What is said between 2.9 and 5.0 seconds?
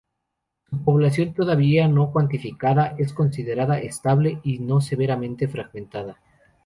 es considerada estable y no